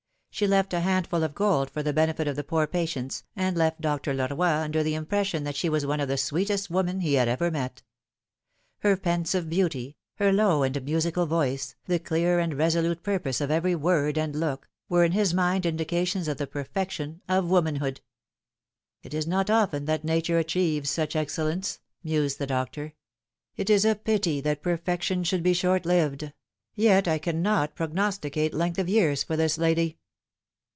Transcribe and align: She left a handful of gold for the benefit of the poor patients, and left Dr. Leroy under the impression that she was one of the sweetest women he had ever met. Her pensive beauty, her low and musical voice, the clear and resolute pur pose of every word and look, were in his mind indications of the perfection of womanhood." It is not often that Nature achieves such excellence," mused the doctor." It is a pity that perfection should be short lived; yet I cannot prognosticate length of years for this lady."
She 0.33 0.47
left 0.47 0.73
a 0.73 0.79
handful 0.79 1.23
of 1.23 1.35
gold 1.35 1.69
for 1.69 1.83
the 1.83 1.91
benefit 1.93 2.25
of 2.25 2.37
the 2.37 2.43
poor 2.43 2.65
patients, 2.65 3.25
and 3.35 3.55
left 3.55 3.81
Dr. 3.81 4.13
Leroy 4.13 4.47
under 4.47 4.81
the 4.81 4.95
impression 4.95 5.43
that 5.43 5.57
she 5.57 5.67
was 5.69 5.85
one 5.85 5.99
of 5.99 6.07
the 6.07 6.17
sweetest 6.17 6.67
women 6.69 7.01
he 7.01 7.15
had 7.15 7.27
ever 7.27 7.51
met. 7.51 7.83
Her 8.79 8.95
pensive 8.95 9.49
beauty, 9.49 9.97
her 10.15 10.31
low 10.31 10.63
and 10.63 10.81
musical 10.83 11.25
voice, 11.25 11.75
the 11.85 11.99
clear 11.99 12.39
and 12.39 12.53
resolute 12.57 13.03
pur 13.03 13.19
pose 13.19 13.39
of 13.41 13.51
every 13.51 13.75
word 13.75 14.17
and 14.17 14.35
look, 14.35 14.69
were 14.89 15.03
in 15.03 15.11
his 15.11 15.33
mind 15.33 15.65
indications 15.65 16.27
of 16.29 16.37
the 16.37 16.47
perfection 16.47 17.21
of 17.27 17.49
womanhood." 17.49 17.99
It 19.03 19.13
is 19.13 19.27
not 19.27 19.49
often 19.49 19.83
that 19.85 20.05
Nature 20.05 20.39
achieves 20.39 20.89
such 20.89 21.13
excellence," 21.15 21.81
mused 22.03 22.39
the 22.39 22.47
doctor." 22.47 22.93
It 23.57 23.69
is 23.69 23.83
a 23.85 23.95
pity 23.95 24.39
that 24.41 24.63
perfection 24.63 25.23
should 25.25 25.43
be 25.43 25.53
short 25.53 25.85
lived; 25.85 26.31
yet 26.73 27.05
I 27.07 27.19
cannot 27.19 27.75
prognosticate 27.75 28.53
length 28.55 28.79
of 28.79 28.89
years 28.89 29.23
for 29.23 29.35
this 29.35 29.57
lady." 29.57 29.97